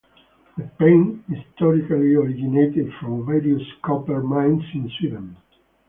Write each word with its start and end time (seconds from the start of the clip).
The 0.57 0.63
paint 0.79 1.23
historically 1.29 2.15
originated 2.15 2.91
from 2.99 3.23
various 3.23 3.61
copper 3.83 4.23
mines 4.23 4.63
in 4.73 4.89
Sweden. 4.97 5.37